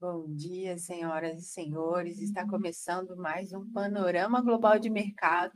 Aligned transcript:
Bom 0.00 0.32
dia, 0.34 0.78
senhoras 0.78 1.42
e 1.42 1.46
senhores. 1.46 2.22
Está 2.22 2.48
começando 2.48 3.14
mais 3.18 3.52
um 3.52 3.70
panorama 3.70 4.40
global 4.40 4.78
de 4.78 4.88
mercado 4.88 5.52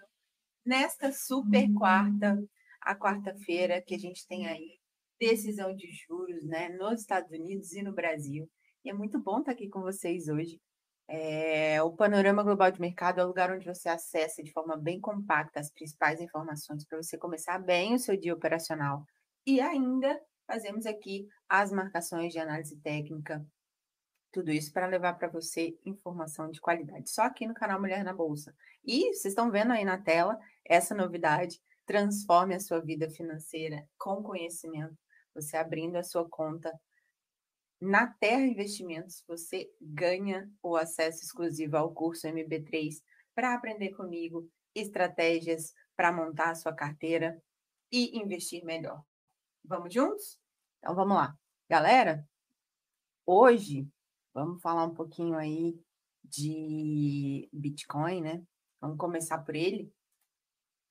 nesta 0.67 1.10
super 1.10 1.72
quarta, 1.72 2.38
a 2.83 2.94
quarta-feira 2.94 3.80
que 3.80 3.94
a 3.94 3.99
gente 3.99 4.26
tem 4.26 4.46
aí 4.46 4.78
decisão 5.18 5.75
de 5.75 5.91
juros, 5.91 6.44
né, 6.44 6.68
nos 6.76 7.00
Estados 7.00 7.30
Unidos 7.30 7.72
e 7.72 7.80
no 7.80 7.94
Brasil. 7.94 8.46
E 8.84 8.91
é 8.91 8.93
muito 8.93 9.18
bom 9.18 9.38
estar 9.38 9.52
aqui 9.52 9.66
com 9.66 9.80
vocês 9.80 10.29
hoje. 10.29 10.61
É, 11.08 11.82
o 11.82 11.96
panorama 11.96 12.42
global 12.42 12.70
de 12.70 12.82
mercado 12.82 13.22
é 13.22 13.24
o 13.24 13.29
lugar 13.29 13.50
onde 13.50 13.64
você 13.64 13.88
acessa 13.88 14.42
de 14.42 14.52
forma 14.52 14.76
bem 14.76 15.00
compacta 15.00 15.58
as 15.58 15.72
principais 15.72 16.20
informações 16.20 16.84
para 16.84 17.02
você 17.02 17.16
começar 17.16 17.58
bem 17.58 17.95
o 17.95 17.98
seu 17.98 18.14
dia 18.14 18.34
operacional. 18.34 19.06
E 19.46 19.58
ainda 19.62 20.20
fazemos 20.46 20.84
aqui 20.84 21.26
as 21.48 21.72
marcações 21.72 22.30
de 22.30 22.38
análise 22.38 22.76
técnica 22.82 23.42
tudo 24.34 24.50
isso 24.50 24.72
para 24.72 24.88
levar 24.88 25.14
para 25.14 25.29
você 25.29 25.79
informação 25.86 26.50
de 26.50 26.61
qualidade, 26.61 27.08
só 27.08 27.22
aqui 27.22 27.46
no 27.46 27.54
canal 27.54 27.80
Mulher 27.80 28.02
na 28.02 28.12
Bolsa. 28.12 28.52
E 28.84 29.02
vocês 29.12 29.26
estão 29.26 29.48
vendo 29.48 29.72
aí 29.72 29.84
na 29.84 29.96
tela 29.96 30.36
essa 30.64 30.92
novidade, 30.92 31.62
transforme 31.86 32.52
a 32.52 32.59
sua 32.59 32.80
vida 32.80 33.09
financeira 33.09 33.89
com 33.97 34.25
conhecimento. 34.25 34.98
Você 35.37 35.56
abrindo 35.56 35.95
a 35.95 36.02
sua 36.02 36.28
conta 36.28 36.73
na 37.80 38.09
Terra 38.09 38.45
Investimentos, 38.45 39.23
você 39.28 39.70
ganha 39.80 40.51
o 40.61 40.77
acesso 40.77 41.23
exclusivo 41.23 41.77
ao 41.77 41.92
curso 41.95 42.27
MB3 42.27 43.01
para 43.37 43.55
aprender 43.55 43.91
comigo 43.91 44.51
estratégias 44.75 45.73
para 45.95 46.11
montar 46.11 46.51
a 46.51 46.55
sua 46.56 46.73
carteira 46.73 47.41
e 47.92 48.19
investir 48.19 48.64
melhor. 48.64 49.01
Vamos 49.64 49.95
juntos? 49.95 50.41
Então 50.78 50.92
vamos 50.92 51.16
lá. 51.16 51.39
Galera, 51.69 52.27
hoje 53.25 53.89
Vamos 54.34 54.61
falar 54.61 54.84
um 54.84 54.95
pouquinho 54.95 55.37
aí 55.37 55.79
de 56.24 57.48
Bitcoin, 57.53 58.20
né? 58.20 58.42
Vamos 58.81 58.98
começar 58.98 59.39
por 59.39 59.55
ele. 59.55 59.92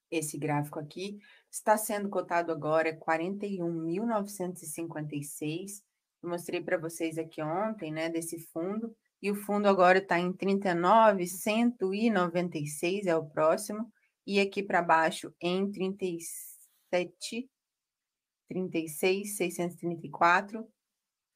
Esse 0.09 0.38
gráfico 0.38 0.80
aqui 0.80 1.20
está 1.52 1.78
sendo 1.78 2.08
cotado 2.09 2.50
agora 2.52 2.98
41.956. 2.98 5.84
Eu 6.22 6.30
mostrei 6.30 6.62
para 6.62 6.78
vocês 6.78 7.18
aqui 7.18 7.42
ontem, 7.42 7.92
né, 7.92 8.09
desse 8.09 8.40
fundo. 8.40 8.95
E 9.22 9.30
o 9.31 9.36
fundo 9.36 9.68
agora 9.68 9.98
está 9.98 10.18
em 10.20 10.31
39.196, 10.31 13.08
é 13.08 13.16
o 13.16 13.25
próximo. 13.25 13.92
E 14.25 14.40
aqui 14.40 14.64
para 14.64 14.81
baixo 14.81 15.34
em 15.42 15.70
37, 15.72 17.50
36, 18.48 19.36
634. 19.36 20.66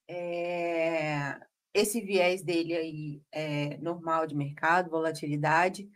É, 0.10 1.38
esse 1.78 2.02
viés 2.02 2.42
dele 2.42 2.76
aí 2.76 3.22
é 3.32 3.78
normal 3.78 4.26
de 4.26 4.36
mercado, 4.36 4.90
volatilidade, 4.90 5.90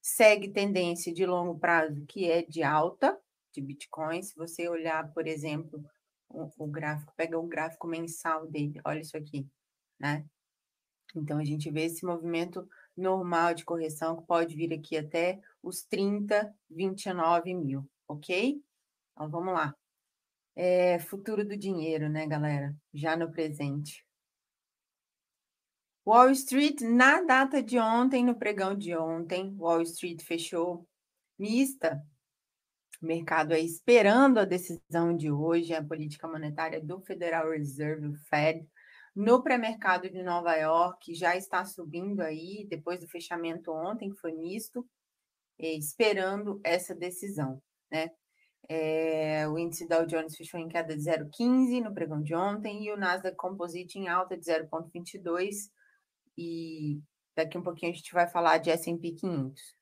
segue 0.00 0.48
tendência 0.48 1.12
de 1.12 1.24
longo 1.24 1.58
prazo 1.58 2.04
que 2.06 2.30
é 2.30 2.42
de 2.42 2.62
alta 2.62 3.16
de 3.52 3.60
Bitcoin. 3.60 4.20
Se 4.20 4.34
você 4.34 4.68
olhar, 4.68 5.12
por 5.12 5.26
exemplo, 5.26 5.84
o, 6.28 6.50
o 6.64 6.66
gráfico, 6.66 7.12
pega 7.16 7.38
o 7.38 7.46
gráfico 7.46 7.86
mensal 7.86 8.46
dele, 8.48 8.80
olha 8.84 9.00
isso 9.00 9.16
aqui, 9.16 9.48
né? 9.98 10.26
Então 11.14 11.38
a 11.38 11.44
gente 11.44 11.70
vê 11.70 11.84
esse 11.84 12.04
movimento 12.04 12.68
normal 12.96 13.54
de 13.54 13.64
correção 13.64 14.16
que 14.16 14.26
pode 14.26 14.56
vir 14.56 14.72
aqui 14.74 14.96
até 14.96 15.40
os 15.62 15.84
30, 15.84 16.52
29 16.68 17.54
mil, 17.54 17.88
ok? 18.08 18.60
Então 19.12 19.30
vamos 19.30 19.54
lá. 19.54 19.74
É, 20.56 20.98
futuro 20.98 21.44
do 21.44 21.56
dinheiro, 21.56 22.08
né, 22.08 22.26
galera? 22.26 22.74
Já 22.92 23.16
no 23.16 23.30
presente. 23.30 24.07
Wall 26.08 26.30
Street, 26.30 26.80
na 26.80 27.20
data 27.20 27.62
de 27.62 27.78
ontem, 27.78 28.24
no 28.24 28.34
pregão 28.34 28.74
de 28.74 28.96
ontem, 28.96 29.54
Wall 29.58 29.82
Street 29.82 30.22
fechou 30.22 30.88
mista. 31.38 32.02
O 33.02 33.04
mercado 33.04 33.52
aí 33.52 33.66
esperando 33.66 34.38
a 34.38 34.46
decisão 34.46 35.14
de 35.14 35.30
hoje, 35.30 35.74
a 35.74 35.84
política 35.84 36.26
monetária 36.26 36.80
do 36.80 36.98
Federal 37.02 37.50
Reserve, 37.50 38.06
o 38.06 38.14
Fed, 38.30 38.66
no 39.14 39.42
pré-mercado 39.42 40.08
de 40.08 40.22
Nova 40.22 40.54
York, 40.54 41.14
já 41.14 41.36
está 41.36 41.62
subindo 41.66 42.22
aí, 42.22 42.66
depois 42.70 43.00
do 43.00 43.06
fechamento 43.06 43.70
ontem, 43.70 44.08
que 44.08 44.16
foi 44.16 44.32
misto, 44.32 44.88
esperando 45.58 46.58
essa 46.64 46.94
decisão, 46.94 47.62
né? 47.92 48.10
É, 48.66 49.46
o 49.46 49.58
índice 49.58 49.86
Dow 49.86 50.06
Jones 50.06 50.34
fechou 50.34 50.58
em 50.58 50.68
queda 50.68 50.96
de 50.96 51.02
0,15 51.02 51.82
no 51.82 51.92
pregão 51.92 52.22
de 52.22 52.34
ontem 52.34 52.84
e 52.84 52.90
o 52.90 52.96
Nasdaq 52.96 53.36
Composite 53.36 53.98
em 53.98 54.08
alta 54.08 54.38
de 54.38 54.44
0,22 54.44 55.68
e 56.38 57.00
daqui 57.36 57.58
um 57.58 57.62
pouquinho 57.62 57.90
a 57.90 57.94
gente 57.94 58.12
vai 58.12 58.28
falar 58.28 58.58
de 58.58 58.70
S&P 58.70 59.10
500. 59.10 59.76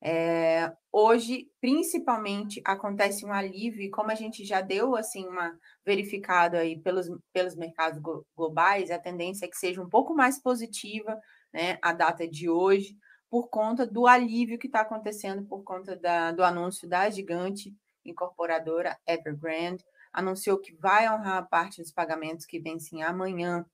É, 0.00 0.72
hoje, 0.90 1.50
principalmente, 1.60 2.62
acontece 2.64 3.26
um 3.26 3.32
alívio, 3.32 3.82
e 3.82 3.90
como 3.90 4.10
a 4.10 4.14
gente 4.14 4.44
já 4.44 4.62
deu 4.62 4.96
assim 4.96 5.26
uma 5.26 5.54
verificada 5.84 6.60
aí 6.60 6.80
pelos, 6.80 7.08
pelos 7.32 7.54
mercados 7.56 8.00
globais, 8.34 8.90
a 8.90 8.98
tendência 8.98 9.44
é 9.44 9.48
que 9.48 9.58
seja 9.58 9.82
um 9.82 9.88
pouco 9.88 10.14
mais 10.14 10.40
positiva 10.40 11.18
né, 11.52 11.78
a 11.82 11.92
data 11.92 12.26
de 12.26 12.48
hoje, 12.48 12.96
por 13.28 13.48
conta 13.48 13.86
do 13.86 14.06
alívio 14.06 14.58
que 14.58 14.68
está 14.68 14.80
acontecendo 14.80 15.44
por 15.44 15.62
conta 15.62 15.94
da, 15.94 16.32
do 16.32 16.42
anúncio 16.42 16.88
da 16.88 17.10
gigante 17.10 17.74
incorporadora 18.02 18.96
Evergrande, 19.06 19.84
anunciou 20.12 20.58
que 20.58 20.74
vai 20.76 21.12
honrar 21.12 21.46
parte 21.48 21.82
dos 21.82 21.92
pagamentos 21.92 22.46
que 22.46 22.58
vencem 22.58 23.02
amanhã 23.02 23.66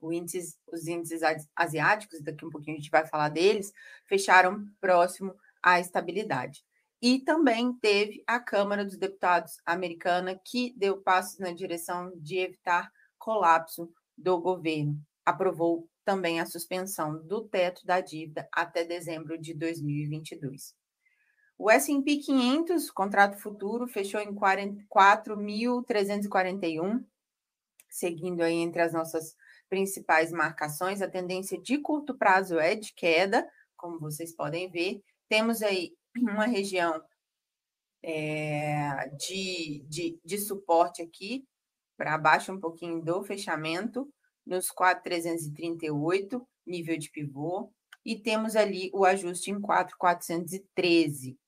os 0.00 0.86
índices 0.86 1.20
asiáticos, 1.54 2.22
daqui 2.22 2.44
um 2.44 2.50
pouquinho 2.50 2.76
a 2.76 2.80
gente 2.80 2.90
vai 2.90 3.06
falar 3.06 3.28
deles, 3.28 3.72
fecharam 4.06 4.66
próximo 4.80 5.34
à 5.62 5.80
estabilidade. 5.80 6.64
E 7.02 7.18
também 7.20 7.72
teve 7.74 8.22
a 8.26 8.38
Câmara 8.38 8.84
dos 8.84 8.98
Deputados 8.98 9.58
americana 9.64 10.38
que 10.44 10.74
deu 10.76 11.00
passos 11.00 11.38
na 11.38 11.50
direção 11.52 12.12
de 12.16 12.36
evitar 12.38 12.92
colapso 13.18 13.90
do 14.16 14.38
governo. 14.38 15.00
Aprovou 15.24 15.88
também 16.04 16.40
a 16.40 16.46
suspensão 16.46 17.26
do 17.26 17.42
teto 17.42 17.84
da 17.86 18.00
dívida 18.00 18.48
até 18.52 18.84
dezembro 18.84 19.38
de 19.38 19.54
2022. 19.54 20.74
O 21.56 21.70
S&P 21.70 22.16
500, 22.16 22.90
contrato 22.90 23.38
futuro, 23.38 23.86
fechou 23.86 24.20
em 24.20 24.34
4.341, 24.34 27.04
seguindo 27.88 28.42
aí 28.42 28.54
entre 28.54 28.82
as 28.82 28.92
nossas 28.92 29.36
principais 29.70 30.32
marcações, 30.32 31.00
a 31.00 31.08
tendência 31.08 31.58
de 31.58 31.78
curto 31.78 32.18
prazo 32.18 32.58
é 32.58 32.74
de 32.74 32.92
queda, 32.92 33.48
como 33.76 33.98
vocês 33.98 34.34
podem 34.34 34.68
ver. 34.68 35.00
Temos 35.28 35.62
aí 35.62 35.94
uma 36.20 36.44
região 36.44 37.00
é, 38.02 39.08
de, 39.16 39.84
de, 39.88 40.20
de 40.22 40.38
suporte 40.38 41.00
aqui, 41.00 41.46
para 41.96 42.18
baixo 42.18 42.52
um 42.52 42.60
pouquinho 42.60 43.00
do 43.00 43.22
fechamento, 43.22 44.12
nos 44.44 44.70
4,338, 44.70 46.46
nível 46.66 46.98
de 46.98 47.10
pivô, 47.10 47.72
e 48.04 48.18
temos 48.18 48.56
ali 48.56 48.90
o 48.92 49.04
ajuste 49.04 49.50
em 49.50 49.60
4,413. 49.60 51.38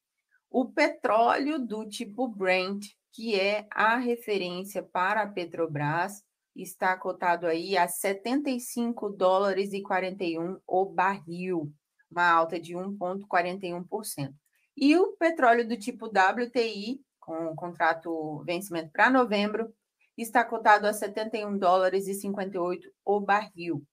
O 0.50 0.66
petróleo 0.70 1.58
do 1.58 1.88
tipo 1.88 2.28
Brent, 2.28 2.84
que 3.10 3.38
é 3.38 3.66
a 3.70 3.96
referência 3.96 4.82
para 4.82 5.22
a 5.22 5.26
Petrobras, 5.26 6.22
está 6.54 6.96
cotado 6.96 7.46
aí 7.46 7.76
a 7.76 7.88
75 7.88 9.10
dólares 9.10 9.72
e 9.72 9.82
41 9.82 10.58
o 10.66 10.84
barril, 10.84 11.72
uma 12.10 12.28
alta 12.28 12.60
de 12.60 12.74
1,41%. 12.74 14.34
E 14.76 14.96
o 14.96 15.16
petróleo 15.16 15.66
do 15.66 15.76
tipo 15.76 16.06
WTI, 16.06 17.00
com 17.20 17.54
contrato 17.54 18.42
vencimento 18.44 18.90
para 18.90 19.10
novembro, 19.10 19.72
está 20.16 20.44
cotado 20.44 20.86
a 20.86 20.92
71 20.92 21.56
dólares 21.58 22.06
e 22.06 22.14
58 22.14 22.90
o 23.04 23.20
barril, 23.20 23.86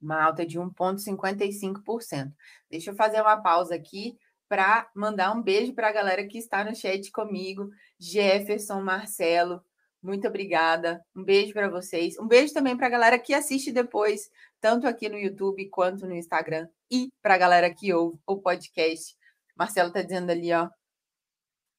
uma 0.00 0.22
alta 0.22 0.46
de 0.46 0.58
1,55%. 0.58 2.32
Deixa 2.70 2.90
eu 2.90 2.96
fazer 2.96 3.20
uma 3.20 3.40
pausa 3.40 3.74
aqui 3.74 4.18
para 4.48 4.88
mandar 4.94 5.34
um 5.36 5.42
beijo 5.42 5.74
para 5.74 5.88
a 5.88 5.92
galera 5.92 6.26
que 6.26 6.38
está 6.38 6.64
no 6.64 6.74
chat 6.74 7.10
comigo, 7.10 7.68
Jefferson, 7.98 8.80
Marcelo, 8.80 9.62
muito 10.02 10.28
obrigada. 10.28 11.04
Um 11.14 11.24
beijo 11.24 11.52
para 11.52 11.68
vocês. 11.68 12.18
Um 12.18 12.26
beijo 12.26 12.52
também 12.52 12.76
para 12.76 12.86
a 12.86 12.90
galera 12.90 13.18
que 13.18 13.34
assiste 13.34 13.72
depois, 13.72 14.30
tanto 14.60 14.86
aqui 14.86 15.08
no 15.08 15.18
YouTube 15.18 15.68
quanto 15.70 16.06
no 16.06 16.14
Instagram, 16.14 16.68
e 16.90 17.10
para 17.20 17.34
a 17.34 17.38
galera 17.38 17.74
que 17.74 17.92
ouve 17.92 18.18
o 18.26 18.38
podcast. 18.38 19.16
Marcelo 19.56 19.88
está 19.88 20.02
dizendo 20.02 20.30
ali, 20.30 20.52
ó. 20.52 20.68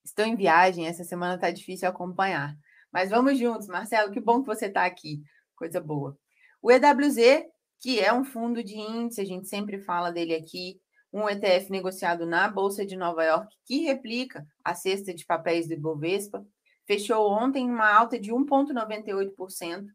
Estou 0.04 0.26
em 0.26 0.36
viagem, 0.36 0.88
essa 0.88 1.04
semana 1.04 1.36
está 1.36 1.50
difícil 1.50 1.88
acompanhar. 1.88 2.56
Mas 2.92 3.10
vamos 3.10 3.38
juntos, 3.38 3.68
Marcelo, 3.68 4.12
que 4.12 4.20
bom 4.20 4.42
que 4.42 4.48
você 4.48 4.66
está 4.66 4.86
aqui. 4.86 5.22
Coisa 5.56 5.80
boa. 5.80 6.18
O 6.62 6.72
EWZ, 6.72 7.46
que 7.80 8.00
é 8.00 8.12
um 8.12 8.26
fundo 8.26 8.64
de 8.64 8.76
índice, 8.76 9.22
a 9.22 9.26
gente 9.26 9.48
sempre 9.48 9.80
fala 9.80 10.12
dele 10.12 10.36
aqui, 10.36 10.80
um 11.12 11.28
ETF 11.28 11.72
negociado 11.72 12.26
na 12.26 12.48
Bolsa 12.50 12.86
de 12.86 12.96
Nova 12.96 13.24
York, 13.24 13.56
que 13.66 13.80
replica 13.84 14.46
a 14.64 14.76
cesta 14.76 15.14
de 15.14 15.26
papéis 15.26 15.68
do 15.68 15.74
Ibovespa, 15.74 16.46
fechou 16.90 17.30
ontem 17.30 17.70
uma 17.70 17.88
alta 17.88 18.20
de 18.20 18.32
1,98%. 18.32 19.86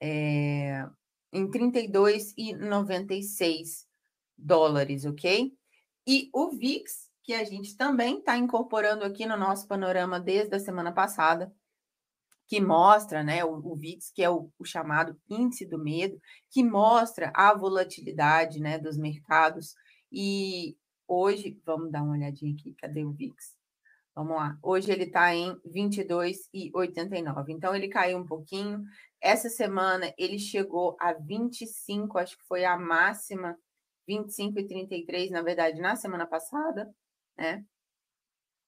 É, 0.00 0.88
em 1.30 1.50
32,96 1.50 3.86
dólares, 4.34 5.04
ok? 5.04 5.52
E 6.06 6.30
o 6.32 6.48
VIX, 6.48 7.10
que 7.22 7.34
a 7.34 7.44
gente 7.44 7.76
também 7.76 8.18
está 8.18 8.38
incorporando 8.38 9.04
aqui 9.04 9.26
no 9.26 9.36
nosso 9.36 9.68
panorama 9.68 10.18
desde 10.18 10.56
a 10.56 10.60
semana 10.60 10.90
passada, 10.90 11.54
que 12.46 12.62
mostra, 12.62 13.22
né, 13.22 13.44
o, 13.44 13.56
o 13.56 13.76
VIX, 13.76 14.10
que 14.10 14.22
é 14.22 14.30
o, 14.30 14.50
o, 14.58 14.64
chamado 14.64 15.20
índice 15.28 15.66
do 15.66 15.78
medo, 15.78 16.18
que 16.48 16.64
mostra 16.64 17.30
a 17.34 17.52
volatilidade, 17.52 18.58
né, 18.58 18.78
dos 18.78 18.96
mercados. 18.96 19.74
E 20.10 20.78
hoje, 21.06 21.60
vamos 21.66 21.92
dar 21.92 22.02
uma 22.02 22.14
olhadinha 22.14 22.54
aqui, 22.54 22.74
cadê 22.74 23.04
o 23.04 23.12
VIX? 23.12 23.55
Vamos 24.16 24.34
lá. 24.34 24.58
Hoje 24.62 24.90
ele 24.90 25.04
está 25.04 25.34
em 25.34 25.54
22,89. 25.66 27.50
Então 27.50 27.76
ele 27.76 27.86
caiu 27.86 28.16
um 28.16 28.24
pouquinho. 28.24 28.82
Essa 29.20 29.50
semana 29.50 30.10
ele 30.16 30.38
chegou 30.38 30.96
a 30.98 31.12
25, 31.12 32.16
acho 32.16 32.38
que 32.38 32.44
foi 32.46 32.64
a 32.64 32.78
máxima 32.78 33.54
25,33, 34.08 35.28
na 35.28 35.42
verdade, 35.42 35.82
na 35.82 35.96
semana 35.96 36.26
passada, 36.26 36.90
né? 37.36 37.62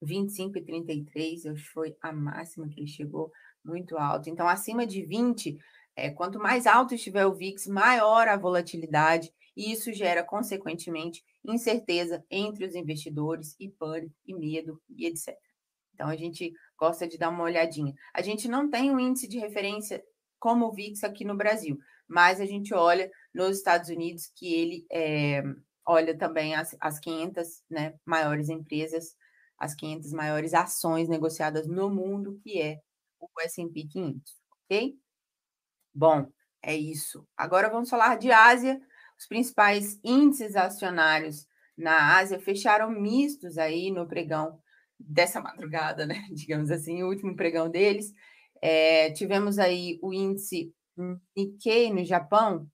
25,33, 0.04 1.50
acho 1.50 1.62
que 1.62 1.70
foi 1.70 1.96
a 2.02 2.12
máxima 2.12 2.68
que 2.68 2.80
ele 2.80 2.86
chegou 2.86 3.32
muito 3.64 3.96
alto. 3.96 4.28
Então, 4.28 4.46
acima 4.46 4.86
de 4.86 5.00
20, 5.02 5.58
é, 5.96 6.10
quanto 6.10 6.38
mais 6.38 6.66
alto 6.66 6.94
estiver 6.94 7.24
o 7.24 7.34
VIX, 7.34 7.68
maior 7.68 8.28
a 8.28 8.36
volatilidade, 8.36 9.32
e 9.58 9.72
isso 9.72 9.92
gera, 9.92 10.22
consequentemente, 10.22 11.24
incerteza 11.44 12.24
entre 12.30 12.64
os 12.64 12.76
investidores 12.76 13.56
e 13.58 13.68
pânico 13.68 14.14
e 14.24 14.32
medo 14.32 14.80
e 14.88 15.04
etc. 15.04 15.36
Então, 15.92 16.06
a 16.06 16.14
gente 16.14 16.52
gosta 16.78 17.08
de 17.08 17.18
dar 17.18 17.28
uma 17.28 17.42
olhadinha. 17.42 17.92
A 18.14 18.22
gente 18.22 18.46
não 18.46 18.70
tem 18.70 18.88
um 18.88 19.00
índice 19.00 19.26
de 19.26 19.36
referência 19.36 20.00
como 20.38 20.66
o 20.66 20.72
VIX 20.72 21.02
aqui 21.02 21.24
no 21.24 21.36
Brasil, 21.36 21.76
mas 22.06 22.40
a 22.40 22.46
gente 22.46 22.72
olha 22.72 23.10
nos 23.34 23.56
Estados 23.56 23.90
Unidos 23.90 24.30
que 24.32 24.54
ele 24.54 24.86
é, 24.92 25.42
olha 25.84 26.16
também 26.16 26.54
as, 26.54 26.76
as 26.80 27.00
500 27.00 27.64
né, 27.68 27.94
maiores 28.04 28.48
empresas, 28.48 29.16
as 29.58 29.74
500 29.74 30.12
maiores 30.12 30.54
ações 30.54 31.08
negociadas 31.08 31.66
no 31.66 31.90
mundo, 31.90 32.38
que 32.44 32.62
é 32.62 32.78
o 33.18 33.28
S&P 33.40 33.88
500, 33.88 34.36
ok? 34.66 34.94
Bom, 35.92 36.30
é 36.62 36.76
isso. 36.76 37.26
Agora 37.36 37.68
vamos 37.68 37.90
falar 37.90 38.18
de 38.18 38.30
Ásia. 38.30 38.80
Os 39.18 39.26
principais 39.26 39.98
índices 40.04 40.54
acionários 40.54 41.46
na 41.76 42.16
Ásia 42.18 42.38
fecharam 42.38 42.90
mistos 42.90 43.58
aí 43.58 43.90
no 43.90 44.06
pregão 44.06 44.60
dessa 44.98 45.40
madrugada, 45.42 46.06
né? 46.06 46.26
Digamos 46.32 46.70
assim, 46.70 47.02
o 47.02 47.08
último 47.08 47.34
pregão 47.36 47.68
deles. 47.68 48.12
É, 48.60 49.10
tivemos 49.12 49.58
aí 49.58 49.98
o 50.02 50.12
índice 50.12 50.72
Nikkei 51.36 51.92
no 51.92 52.04
Japão 52.04 52.68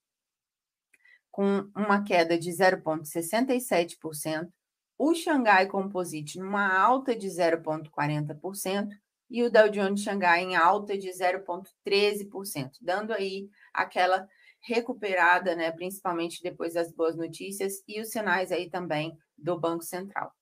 com 1.30 1.68
uma 1.76 2.04
queda 2.04 2.38
de 2.38 2.50
0,67%, 2.50 4.48
o 4.96 5.14
Xangai 5.14 5.66
Composite 5.66 6.38
numa 6.38 6.72
alta 6.78 7.14
de 7.16 7.26
0,40% 7.26 8.88
e 9.28 9.42
o 9.42 9.50
Dow 9.50 9.68
Jones 9.68 10.00
Xangai 10.00 10.44
em 10.44 10.54
alta 10.54 10.96
de 10.96 11.08
0,13%, 11.08 12.70
dando 12.80 13.12
aí 13.12 13.48
aquela 13.72 14.28
recuperada, 14.64 15.54
né, 15.54 15.70
principalmente 15.70 16.42
depois 16.42 16.74
das 16.74 16.90
boas 16.92 17.16
notícias 17.16 17.82
e 17.86 18.00
os 18.00 18.08
sinais 18.08 18.50
aí 18.50 18.70
também 18.70 19.16
do 19.36 19.58
Banco 19.58 19.84
Central. 19.84 20.32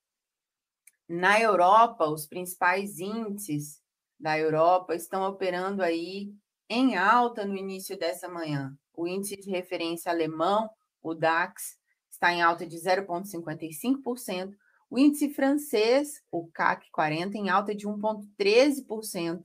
Na 1.09 1.41
Europa, 1.41 2.07
os 2.07 2.27
principais 2.27 2.99
índices 2.99 3.81
da 4.19 4.39
Europa 4.39 4.95
estão 4.95 5.29
operando 5.29 5.83
aí 5.83 6.33
em 6.71 6.97
alta 6.97 7.45
no 7.45 7.57
início 7.57 7.99
dessa 7.99 8.29
manhã. 8.29 8.75
O 8.95 9.07
índice 9.07 9.37
de 9.37 9.51
referência 9.51 10.11
alemão, 10.11 10.71
o 11.03 11.13
DAX, 11.13 11.77
está 12.11 12.33
em 12.33 12.41
alta 12.41 12.67
de 12.67 12.77
0,55%. 12.77 14.55
O 14.89 14.99
índice 14.99 15.31
francês, 15.31 16.23
o 16.31 16.47
CAC 16.49 16.89
40, 16.93 17.37
em 17.37 17.51
alta 17.51 17.75
de 17.75 17.87
1,13%. 17.87 19.43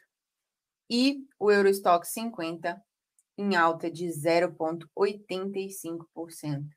E 0.89 1.25
o 1.39 1.51
Eurostock 1.51 2.07
50 2.07 2.81
em 3.37 3.55
alta 3.55 3.91
de 3.91 4.07
0,85%. 4.07 6.67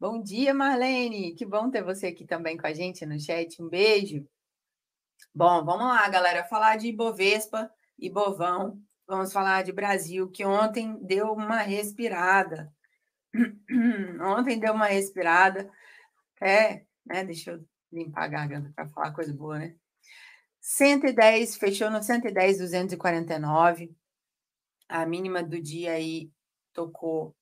Bom 0.00 0.22
dia, 0.22 0.54
Marlene. 0.54 1.34
Que 1.34 1.44
bom 1.44 1.68
ter 1.70 1.82
você 1.82 2.06
aqui 2.06 2.24
também 2.24 2.56
com 2.56 2.66
a 2.66 2.72
gente 2.72 3.04
no 3.04 3.18
chat. 3.18 3.60
Um 3.60 3.68
beijo. 3.68 4.24
Bom, 5.34 5.64
vamos 5.64 5.86
lá, 5.86 6.08
galera, 6.08 6.44
falar 6.44 6.76
de 6.76 6.86
Ibovespa 6.88 7.68
e 7.98 8.08
Bovão. 8.08 8.80
Vamos 9.06 9.32
falar 9.32 9.64
de 9.64 9.72
Brasil, 9.72 10.30
que 10.30 10.44
ontem 10.44 10.96
deu 11.02 11.32
uma 11.32 11.62
respirada. 11.62 12.72
ontem 14.22 14.60
deu 14.60 14.74
uma 14.74 14.86
respirada. 14.86 15.68
É, 16.40 16.84
né? 17.04 17.24
Deixa 17.24 17.52
eu 17.52 17.64
limpar 17.90 18.24
a 18.24 18.28
garganta 18.28 18.70
para 18.74 18.88
falar 18.90 19.12
coisa 19.12 19.32
boa, 19.32 19.58
né? 19.58 19.74
110, 20.60 21.56
fechou 21.56 21.90
no 21.90 22.02
110,249. 22.02 23.96
A 24.88 25.04
mínima 25.04 25.42
do 25.42 25.60
dia 25.60 25.92
aí 25.92 26.30
tocou 26.72 27.36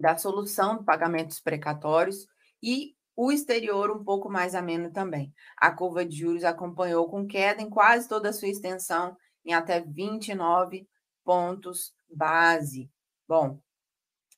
da 0.00 0.16
solução 0.16 0.78
de 0.78 0.84
pagamentos 0.84 1.38
precatórios 1.38 2.26
e 2.62 2.96
o 3.22 3.30
exterior 3.30 3.90
um 3.90 4.02
pouco 4.02 4.30
mais 4.30 4.54
ameno 4.54 4.90
também. 4.90 5.30
A 5.54 5.70
curva 5.70 6.06
de 6.06 6.16
juros 6.16 6.42
acompanhou 6.42 7.06
com 7.06 7.26
queda 7.26 7.60
em 7.60 7.68
quase 7.68 8.08
toda 8.08 8.30
a 8.30 8.32
sua 8.32 8.48
extensão, 8.48 9.14
em 9.44 9.52
até 9.52 9.78
29 9.78 10.88
pontos 11.22 11.94
base. 12.10 12.90
Bom, 13.28 13.60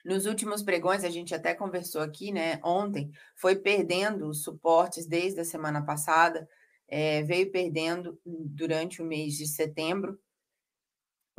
nos 0.04 0.26
últimos 0.26 0.64
pregões, 0.64 1.04
a 1.04 1.10
gente 1.10 1.32
até 1.32 1.54
conversou 1.54 2.00
aqui, 2.00 2.32
né? 2.32 2.58
Ontem, 2.64 3.12
foi 3.36 3.54
perdendo 3.54 4.28
os 4.28 4.42
suportes 4.42 5.06
desde 5.06 5.38
a 5.38 5.44
semana 5.44 5.84
passada, 5.86 6.48
é, 6.88 7.22
veio 7.22 7.52
perdendo 7.52 8.20
durante 8.26 9.00
o 9.00 9.04
mês 9.04 9.34
de 9.34 9.46
setembro. 9.46 10.18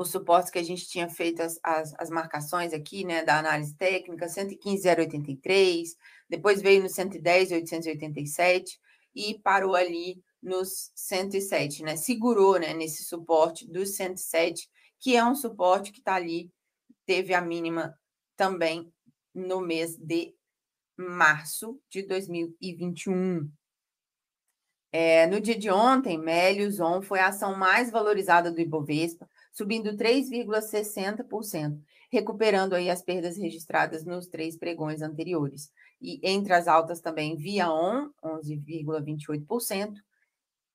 Os 0.04 0.12
suportes 0.12 0.52
que 0.52 0.60
a 0.60 0.64
gente 0.64 0.86
tinha 0.86 1.08
feito 1.08 1.42
as, 1.42 1.58
as, 1.64 1.94
as 1.98 2.10
marcações 2.10 2.74
aqui, 2.74 3.06
né, 3.06 3.24
da 3.24 3.40
análise 3.40 3.74
técnica, 3.76 4.28
115,083, 4.28 5.96
depois 6.30 6.62
veio 6.62 6.84
no 6.84 6.90
110,887 6.90 8.78
e 9.16 9.40
parou 9.40 9.76
ali 9.76 10.22
nos 10.42 10.92
107, 10.94 11.84
né? 11.84 11.96
Segurou, 11.96 12.60
né, 12.60 12.74
nesse 12.74 13.06
suporte 13.06 13.66
dos 13.66 13.96
107 13.96 14.70
que 15.00 15.16
é 15.16 15.24
um 15.24 15.36
suporte 15.36 15.92
que 15.92 16.00
está 16.00 16.16
ali, 16.16 16.52
teve 17.06 17.34
a 17.34 17.42
mínima 17.42 17.98
também 18.36 18.92
no 19.34 19.62
mês 19.62 19.98
de 19.98 20.36
março 20.98 21.80
de 21.90 22.04
2021. 22.04 23.50
É, 24.94 25.26
no 25.28 25.40
dia 25.40 25.58
de 25.58 25.70
ontem, 25.70 26.18
Melius 26.18 26.80
On 26.80 27.02
foi 27.02 27.20
a 27.20 27.28
ação 27.28 27.58
mais 27.58 27.90
valorizada 27.90 28.52
do 28.52 28.62
Ibovespa, 28.62 29.30
subindo 29.54 29.96
3,60%, 29.96 31.80
recuperando 32.12 32.74
aí 32.74 32.90
as 32.90 33.02
perdas 33.02 33.38
registradas 33.38 34.04
nos 34.04 34.28
três 34.28 34.58
pregões 34.58 35.02
anteriores. 35.02 35.72
E 36.02 36.20
entre 36.24 36.54
as 36.54 36.68
altas 36.68 37.00
também 37.00 37.38
Via 37.38 37.72
On, 37.72 38.10
11,28%, 38.22 39.94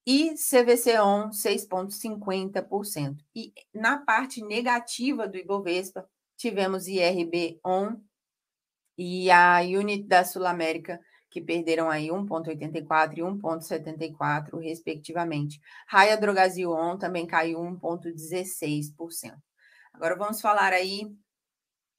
e 0.07 0.35
CVC 0.37 0.99
on 1.01 1.29
6,50%. 1.29 3.19
E 3.37 3.53
na 3.75 3.99
parte 3.99 4.43
negativa 4.43 5.29
do 5.29 5.37
Ibovespa, 5.37 6.09
tivemos 6.35 6.89
IRB 6.89 7.61
on 7.63 8.01
e 8.97 9.31
a 9.31 9.61
Unit 9.61 10.05
da 10.05 10.25
Sul 10.25 10.47
América, 10.47 10.99
que 11.31 11.41
perderam 11.41 11.91
aí 11.91 12.09
1,84 12.09 13.19
e 13.19 13.21
1,74, 13.21 14.59
respectivamente. 14.59 15.61
Raia 15.87 16.17
Drogasil 16.17 16.71
on 16.71 16.97
também 16.97 17.27
caiu 17.27 17.61
1,16%. 17.61 19.37
Agora 19.93 20.17
vamos 20.17 20.41
falar 20.41 20.73
aí 20.73 21.03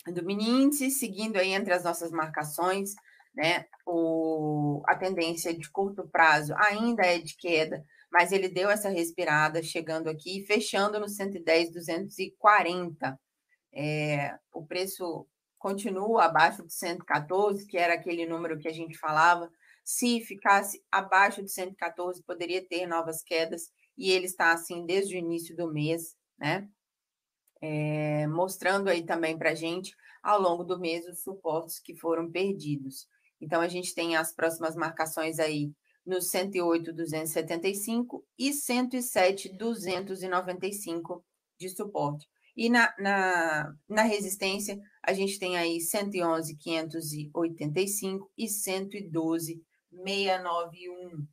do 0.08 0.26
mini 0.26 0.50
índice, 0.50 0.90
seguindo 0.90 1.38
aí 1.38 1.52
entre 1.52 1.74
as 1.74 1.84
nossas 1.84 2.12
marcações, 2.12 2.94
né? 3.36 3.66
O, 3.86 4.82
a 4.88 4.96
tendência 4.96 5.54
de 5.54 5.70
curto 5.70 6.08
prazo 6.08 6.54
ainda 6.58 7.06
é 7.06 7.20
de 7.20 7.36
queda, 7.36 7.84
mas 8.12 8.32
ele 8.32 8.50
deu 8.50 8.70
essa 8.70 8.90
respirada, 8.90 9.62
chegando 9.62 10.10
aqui 10.10 10.40
e 10.40 10.46
fechando 10.46 11.00
no 11.00 11.08
110, 11.08 11.72
240. 11.72 13.20
É, 13.72 14.36
o 14.52 14.66
preço 14.66 15.28
continua 15.60 16.26
abaixo 16.26 16.66
de 16.66 16.74
114, 16.74 17.68
que 17.68 17.78
era 17.78 17.94
aquele 17.94 18.26
número 18.26 18.58
que 18.58 18.68
a 18.68 18.74
gente 18.74 18.98
falava. 18.98 19.52
Se 19.84 20.22
ficasse 20.22 20.84
abaixo 20.92 21.44
de 21.44 21.52
114, 21.52 22.24
poderia 22.24 22.66
ter 22.68 22.88
novas 22.88 23.22
quedas, 23.22 23.72
e 23.98 24.12
ele 24.12 24.26
está 24.26 24.54
assim 24.54 24.86
desde 24.86 25.16
o 25.16 25.20
início 25.20 25.56
do 25.56 25.72
mês, 25.72 26.16
né? 26.40 26.68
é, 27.62 28.26
mostrando 28.28 28.90
aí 28.90 29.06
também 29.06 29.38
para 29.38 29.52
a 29.52 29.56
gente, 29.56 29.96
ao 30.24 30.42
longo 30.42 30.64
do 30.64 30.80
mês, 30.80 31.06
os 31.08 31.22
suportes 31.22 31.80
que 31.80 31.96
foram 31.96 32.32
perdidos. 32.32 33.08
Então, 33.42 33.62
a 33.62 33.68
gente 33.68 33.94
tem 33.94 34.16
as 34.16 34.34
próximas 34.34 34.76
marcações 34.76 35.38
aí 35.40 35.72
no 36.06 36.22
108,275 36.22 38.26
e 38.38 38.54
107,295 38.54 41.26
de 41.60 41.70
suporte. 41.70 42.28
E 42.60 42.68
na, 42.68 42.92
na, 43.00 43.74
na 43.88 44.02
resistência, 44.02 44.78
a 45.02 45.14
gente 45.14 45.40
tem 45.40 45.58
aí 45.58 45.80
111,585 45.80 48.30
e 48.38 48.50
112,691. 48.50 51.26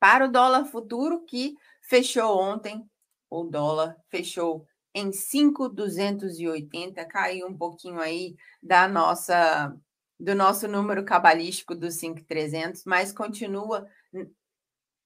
Para 0.00 0.26
o 0.26 0.32
dólar 0.32 0.64
futuro, 0.64 1.24
que 1.24 1.54
fechou 1.82 2.36
ontem, 2.36 2.84
o 3.30 3.44
dólar 3.44 3.96
fechou 4.08 4.66
em 4.92 5.12
5,280, 5.12 7.04
caiu 7.04 7.46
um 7.46 7.56
pouquinho 7.56 8.00
aí 8.00 8.34
da 8.60 8.88
nossa 8.88 9.72
do 10.18 10.34
nosso 10.34 10.66
número 10.66 11.04
cabalístico 11.04 11.76
dos 11.76 11.94
5,300, 11.94 12.82
mas 12.84 13.12
continua 13.12 13.86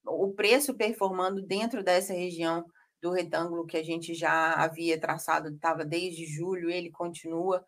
o 0.07 0.33
preço 0.33 0.73
performando 0.73 1.43
dentro 1.43 1.85
dessa 1.85 2.15
região 2.15 2.65
do 3.03 3.11
retângulo 3.11 3.67
que 3.67 3.77
a 3.77 3.83
gente 3.83 4.15
já 4.15 4.55
havia 4.55 4.99
traçado, 4.99 5.49
estava 5.49 5.85
desde 5.85 6.25
julho, 6.25 6.71
ele 6.71 6.91
continua 6.91 7.65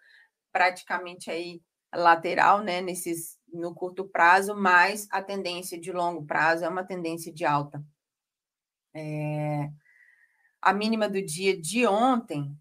praticamente 0.52 1.30
aí 1.30 1.60
lateral, 1.92 2.62
né, 2.62 2.80
nesses 2.80 3.36
no 3.52 3.74
curto 3.74 4.08
prazo, 4.08 4.54
mas 4.56 5.06
a 5.10 5.22
tendência 5.22 5.78
de 5.78 5.92
longo 5.92 6.24
prazo 6.24 6.64
é 6.64 6.68
uma 6.68 6.84
tendência 6.84 7.32
de 7.32 7.44
alta. 7.44 7.84
É, 8.94 9.70
a 10.62 10.72
mínima 10.72 11.08
do 11.08 11.20
dia 11.20 11.60
de 11.60 11.86
ontem, 11.86 12.56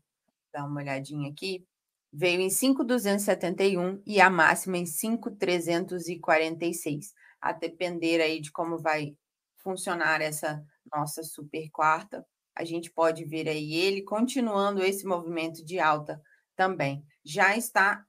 dá 0.51 0.65
uma 0.65 0.81
olhadinha 0.81 1.31
aqui, 1.31 1.65
veio 2.11 2.41
em 2.41 2.49
5,271 2.49 4.01
e 4.05 4.21
a 4.21 4.29
máxima 4.29 4.77
em 4.77 4.85
5,346. 4.85 7.13
A 7.41 7.51
depender 7.51 8.21
aí 8.21 8.39
de 8.39 8.51
como 8.51 8.77
vai 8.77 9.17
funcionar 9.57 10.21
essa 10.21 10.63
nossa 10.91 11.23
super 11.23 11.69
quarta, 11.71 12.25
a 12.55 12.63
gente 12.63 12.91
pode 12.91 13.25
ver 13.25 13.47
aí 13.47 13.73
ele 13.73 14.03
continuando 14.03 14.83
esse 14.83 15.05
movimento 15.05 15.65
de 15.65 15.79
alta 15.79 16.21
também. 16.55 17.03
Já 17.23 17.57
está 17.57 18.05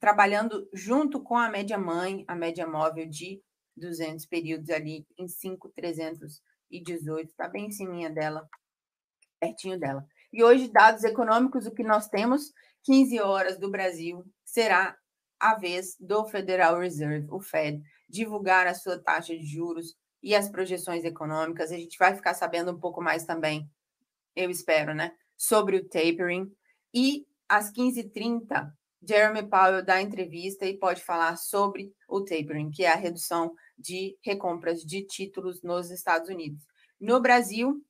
trabalhando 0.00 0.68
junto 0.72 1.22
com 1.22 1.36
a 1.36 1.48
média 1.48 1.78
mãe, 1.78 2.24
a 2.28 2.34
média 2.34 2.66
móvel 2.66 3.08
de 3.08 3.40
200 3.76 4.26
períodos 4.26 4.70
ali 4.70 5.06
em 5.18 5.26
5,318, 5.26 7.30
está 7.30 7.48
bem 7.48 7.66
em 7.66 7.70
cima 7.70 8.08
dela, 8.10 8.48
pertinho 9.40 9.78
dela. 9.78 10.06
E 10.32 10.42
hoje, 10.42 10.68
dados 10.68 11.04
econômicos, 11.04 11.66
o 11.66 11.72
que 11.72 11.82
nós 11.82 12.08
temos 12.08 12.52
15 12.84 13.20
horas 13.20 13.58
do 13.58 13.70
Brasil, 13.70 14.24
será 14.44 14.96
a 15.40 15.56
vez 15.56 15.96
do 15.98 16.24
Federal 16.26 16.78
Reserve, 16.78 17.26
o 17.30 17.40
Fed, 17.40 17.82
divulgar 18.08 18.66
a 18.66 18.74
sua 18.74 18.98
taxa 18.98 19.36
de 19.36 19.44
juros 19.44 19.96
e 20.24 20.34
as 20.34 20.48
projeções 20.48 21.04
econômicas. 21.04 21.70
A 21.70 21.76
gente 21.76 21.98
vai 21.98 22.14
ficar 22.14 22.32
sabendo 22.32 22.72
um 22.72 22.80
pouco 22.80 23.02
mais 23.02 23.24
também, 23.24 23.70
eu 24.34 24.50
espero, 24.50 24.94
né, 24.94 25.12
sobre 25.36 25.76
o 25.76 25.84
tapering. 25.84 26.50
E 26.92 27.26
às 27.46 27.70
15h30, 27.70 28.72
Jeremy 29.06 29.46
Powell 29.46 29.84
dá 29.84 30.00
entrevista 30.00 30.64
e 30.64 30.78
pode 30.78 31.04
falar 31.04 31.36
sobre 31.36 31.94
o 32.08 32.22
tapering, 32.22 32.70
que 32.70 32.84
é 32.84 32.90
a 32.90 32.96
redução 32.96 33.54
de 33.78 34.16
recompras 34.22 34.80
de 34.80 35.02
títulos 35.02 35.62
nos 35.62 35.90
Estados 35.90 36.30
Unidos. 36.30 36.64
No 36.98 37.20
Brasil, 37.20 37.84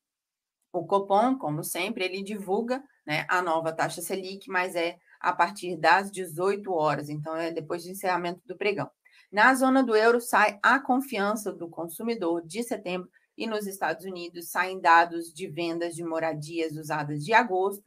o 0.73 0.85
Copom, 0.85 1.39
como 1.39 1.63
sempre, 1.63 2.05
ele 2.05 2.21
divulga 2.21 2.83
né, 3.07 3.25
a 3.29 3.41
nova 3.41 3.73
taxa 3.73 4.03
Selic, 4.03 4.51
mas 4.51 4.75
é 4.75 4.99
a 5.21 5.33
partir 5.33 5.77
das 5.77 6.11
18 6.11 6.73
horas, 6.73 7.09
então 7.09 7.37
é 7.37 7.53
depois 7.53 7.85
do 7.85 7.91
encerramento 7.91 8.41
do 8.45 8.57
pregão. 8.57 8.91
Na 9.35 9.53
zona 9.53 9.83
do 9.83 9.97
euro 9.97 10.21
sai 10.21 10.61
a 10.63 10.79
confiança 10.79 11.53
do 11.53 11.69
consumidor 11.69 12.47
de 12.47 12.63
setembro 12.63 13.11
e 13.37 13.49
nos 13.49 13.67
Estados 13.67 14.05
Unidos 14.07 14.49
saem 14.49 14.81
dados 14.81 15.35
de 15.35 15.49
vendas 15.49 15.97
de 15.97 16.05
moradias 16.05 16.77
usadas 16.77 17.25
de 17.25 17.33
agosto 17.33 17.83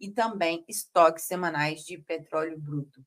e 0.00 0.10
também 0.10 0.64
estoques 0.66 1.24
semanais 1.24 1.80
de 1.84 1.98
petróleo 1.98 2.58
bruto. 2.58 3.04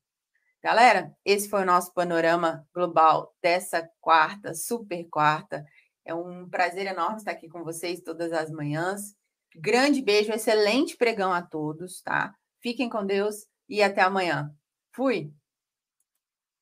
Galera, 0.62 1.12
esse 1.24 1.48
foi 1.48 1.62
o 1.62 1.66
nosso 1.66 1.92
panorama 1.92 2.64
global 2.72 3.34
dessa 3.42 3.90
quarta, 4.00 4.54
super 4.54 5.02
quarta. 5.10 5.66
É 6.04 6.14
um 6.14 6.48
prazer 6.48 6.86
enorme 6.86 7.16
estar 7.16 7.32
aqui 7.32 7.48
com 7.48 7.64
vocês 7.64 8.00
todas 8.02 8.30
as 8.32 8.52
manhãs. 8.52 9.16
Grande 9.56 10.00
beijo, 10.00 10.30
excelente 10.30 10.96
pregão 10.96 11.32
a 11.32 11.42
todos, 11.42 12.00
tá? 12.02 12.32
Fiquem 12.60 12.88
com 12.88 13.04
Deus 13.04 13.48
e 13.68 13.82
até 13.82 14.00
amanhã. 14.00 14.54
Fui! 14.94 15.34